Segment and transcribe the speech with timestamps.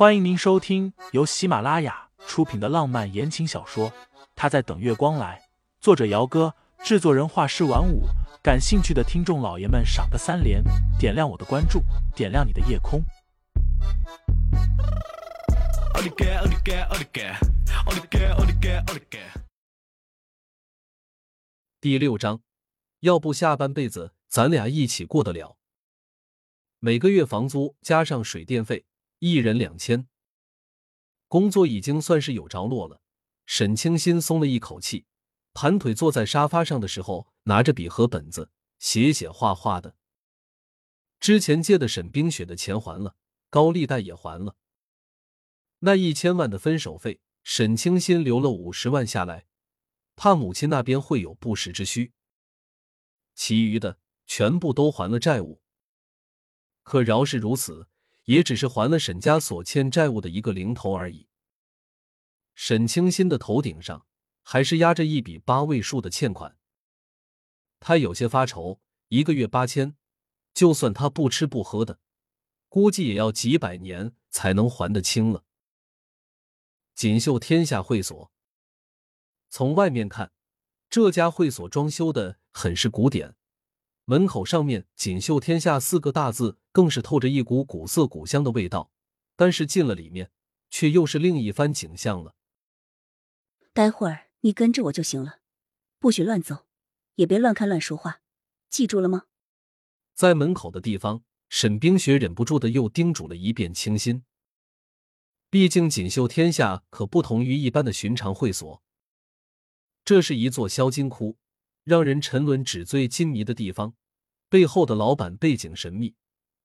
[0.00, 3.90] 欢迎您收听由喜马拉雅出品的浪漫言情小说
[4.34, 5.38] 《他在等月光来》，
[5.78, 8.04] 作者：姚哥，制作人：画师晚舞。
[8.42, 10.64] 感兴趣的听众老爷们，赏个三连，
[10.98, 11.82] 点亮我的关注，
[12.16, 13.04] 点亮你的夜空。
[21.78, 22.40] 第六章，
[23.00, 25.58] 要不下半辈子咱俩一起过得了？
[26.78, 28.86] 每个月房租加上水电费，
[29.20, 30.08] 一人两千。
[31.28, 33.00] 工作已经算是有着落了，
[33.46, 35.04] 沈清新松了一口气，
[35.52, 39.94] 盘腿坐在沙发上的时候，拿着笔和本子写写画画的。
[41.20, 43.14] 之前借的沈冰雪的钱还了，
[43.50, 44.56] 高利贷也还了，
[45.80, 49.46] 那一千万的分手费，沈清新留了五十万下来，
[50.16, 52.14] 怕母亲那边会有不时之需，
[53.34, 55.60] 其余的全部都还了债务。
[56.82, 57.86] 可饶是如此，
[58.30, 61.26] 也只是还了沈家所欠债务的一个零头而已。
[62.54, 64.06] 沈清新的头顶上
[64.42, 66.56] 还是压着一笔八位数的欠款，
[67.80, 69.96] 他有些发愁，一个月八千，
[70.54, 71.98] 就算他不吃不喝的，
[72.68, 75.44] 估计也要几百年才能还得清了。
[76.94, 78.30] 锦绣天下会所，
[79.48, 80.30] 从外面看，
[80.88, 83.34] 这家会所装修的很是古典。
[84.10, 88.90] 门口上面“锦绣天下”四个大字，更是透着一股古色古香的味道。
[89.36, 90.32] 但是进了里面，
[90.68, 92.34] 却又是另一番景象了。
[93.72, 95.38] 待会儿你跟着我就行了，
[96.00, 96.66] 不许乱走，
[97.14, 98.20] 也别乱看乱说话，
[98.68, 99.26] 记住了吗？
[100.12, 104.24] 在门口的地方，沈冰雪忍不住的又叮嘱了一遍清新。
[105.50, 108.82] 毕竟锦绣天下可不同于一般的寻常会所，
[110.04, 111.38] 这是一座销金窟，
[111.84, 113.94] 让人沉沦纸醉金迷的地方。
[114.50, 116.16] 背后的老板背景神秘，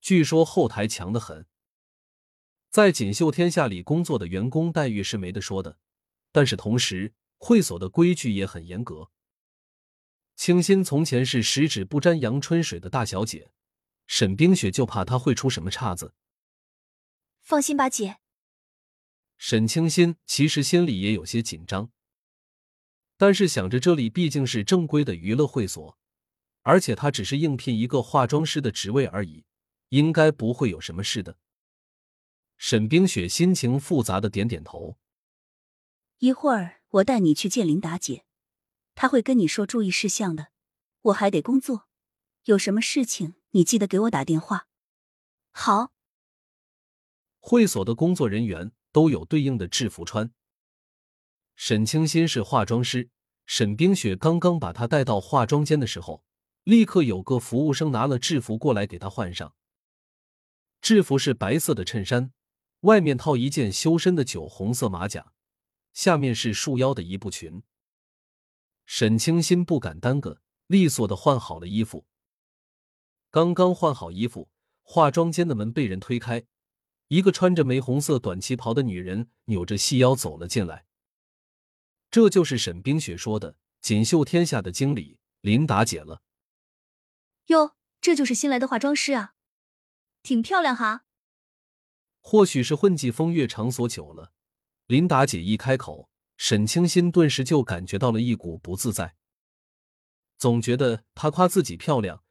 [0.00, 1.46] 据说后台强得很。
[2.70, 5.78] 在锦绣天下里工作的员工待遇是没得说的，
[6.32, 9.10] 但是同时会所的规矩也很严格。
[10.36, 13.52] 清新从前是十指不沾阳春水的大小姐，
[14.06, 16.14] 沈冰雪就怕她会出什么岔子。
[17.42, 18.16] 放心吧，姐。
[19.36, 21.90] 沈清新其实心里也有些紧张，
[23.18, 25.98] 但是想着这里毕竟是正规的娱乐会所。
[26.66, 29.44] 而且他只是应聘一个化妆师的职位而已，
[29.90, 31.38] 应该不会有什么事的。
[32.58, 34.98] 沈冰雪心情复杂的点点头。
[36.18, 38.24] 一会儿我带你去见琳达姐，
[38.96, 40.48] 她会跟你说注意事项的。
[41.02, 41.86] 我还得工作，
[42.46, 44.66] 有什么事情你记得给我打电话。
[45.52, 45.92] 好。
[47.38, 50.32] 会所的工作人员都有对应的制服穿。
[51.54, 53.08] 沈清新是化妆师，
[53.44, 56.25] 沈冰雪刚刚把她带到化妆间的时候。
[56.66, 59.54] 立刻有个服务生拿了制服过来给他换上。
[60.80, 62.32] 制服是白色的衬衫，
[62.80, 65.32] 外面套一件修身的酒红色马甲，
[65.92, 67.62] 下面是束腰的一步裙。
[68.84, 72.04] 沈清新不敢耽搁，利索的换好了衣服。
[73.30, 74.48] 刚刚换好衣服，
[74.82, 76.44] 化妆间的门被人推开，
[77.06, 80.84] 一个穿着玫红色短旗袍的女人扭着细腰走了进来。
[82.10, 86.22] 这就是沈冰雪说的锦绣天下的经理林达姐了。
[87.46, 89.34] 哟，这就是新来的化妆师啊，
[90.22, 91.04] 挺漂亮哈。
[92.20, 94.32] 或许是混迹风月场所久了，
[94.86, 99.14] 林达姐一开口，沈清心顿时就感觉到了一股不自在，
[100.36, 102.24] 总觉得她夸自己漂亮，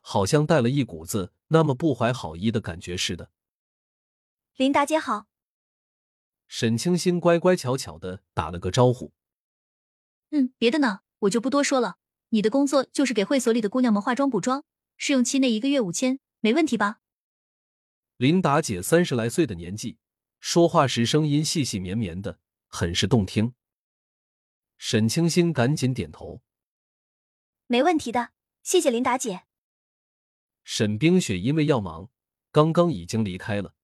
[0.00, 3.30] 好像带了一股子那么不怀好意的感觉似的。
[4.56, 5.26] 林达姐好。
[6.46, 9.12] 沈清心乖乖巧巧的打了个招呼。
[10.30, 11.98] 嗯，别的呢，我就不多说了。
[12.34, 14.64] 你的工作就是给会所里的姑娘们化妆补妆，
[14.96, 17.00] 试用期内一个月五千，没问题吧？
[18.16, 19.98] 林达姐三十来岁的年纪，
[20.40, 22.38] 说话时声音细细绵绵的，
[22.68, 23.52] 很是动听。
[24.78, 26.40] 沈清心赶紧点头，
[27.66, 28.30] 没问题的，
[28.62, 29.42] 谢谢林达姐。
[30.64, 32.08] 沈冰雪因为要忙，
[32.50, 33.74] 刚刚已经离开了。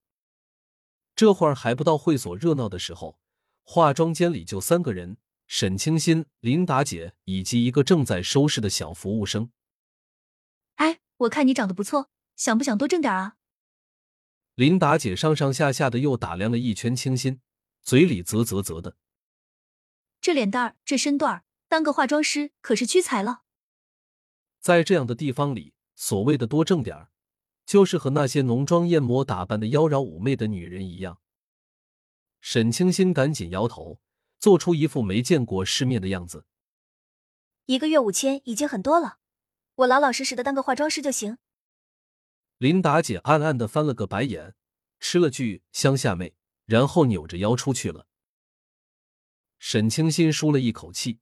[1.15, 3.19] 这会儿还不到会所热闹的时候，
[3.61, 5.17] 化妆间里就三个人。
[5.51, 9.51] 沈清新、琳达姐以及一个正在收拾的小服务生。
[10.75, 13.35] 哎，我看你长得不错，想不想多挣点啊？
[14.53, 17.41] 琳达姐上上下下的又打量了一圈清新，
[17.81, 18.95] 嘴里啧啧啧的。
[20.21, 23.41] 这脸蛋儿，这身段儿，当个化妆师可是屈才了。
[24.59, 27.09] 在这样的地方里，所谓的多挣点儿，
[27.65, 31.19] 就是和那些浓妆艳抹打扮的妖娆妩媚的女人一样。
[32.39, 33.99] 沈清新赶紧摇头。
[34.39, 36.45] 做出一副没见过世面的样子。
[37.65, 39.19] 一个月五千已经很多了，
[39.75, 41.37] 我老老实实的当个化妆师就行。
[42.57, 44.55] 琳达姐暗暗的翻了个白眼，
[44.99, 48.07] 吃了句乡下妹，然后扭着腰出去了。
[49.59, 51.19] 沈清心舒了一口气，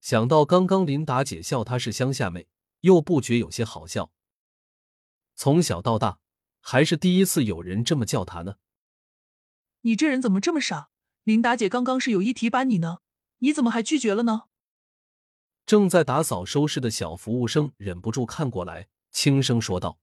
[0.00, 2.46] 想到刚刚琳达姐笑她是乡下妹，
[2.80, 4.12] 又不觉有些好笑。
[5.34, 6.20] 从小到大，
[6.60, 8.56] 还是第一次有人这么叫她呢。
[9.80, 10.90] 你这人怎么这么傻？
[11.26, 12.98] 琳达姐刚刚是有意提拔你呢，
[13.38, 14.44] 你怎么还拒绝了呢？
[15.66, 19.98] 正在打扫收拾的小服务生忍不住看过来，轻声说道：“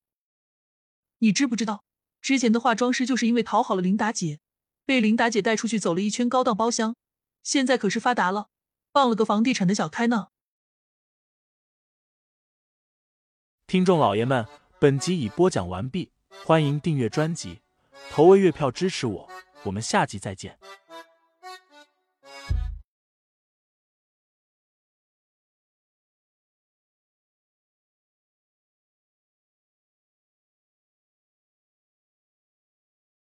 [1.19, 1.85] 你知不知道，
[2.19, 4.41] 之前的化妆师就是因为讨好了琳达姐，
[4.85, 6.97] 被琳达姐带出去走了一圈高档包厢。”
[7.41, 8.49] 现在可是发达了，
[8.91, 10.27] 傍了个房地产的小开呢。
[13.65, 14.45] 听众老爷们，
[14.77, 16.11] 本集已播讲完毕，
[16.43, 17.61] 欢迎订阅专辑，
[18.11, 19.29] 投喂月票支持我，
[19.63, 20.59] 我们下集再见。